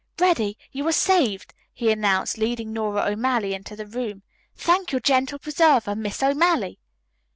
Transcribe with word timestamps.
"Reddy, 0.17 0.57
you 0.71 0.87
are 0.87 0.91
saved," 0.91 1.53
he 1.71 1.91
announced, 1.91 2.39
leading 2.39 2.73
Nora 2.73 3.05
O'Malley 3.07 3.53
into 3.53 3.75
the 3.75 3.85
room. 3.85 4.23
"Thank 4.55 4.91
your 4.91 4.99
gentle 4.99 5.37
preserver, 5.37 5.95
Miss 5.95 6.23
O'Malley." 6.23 6.79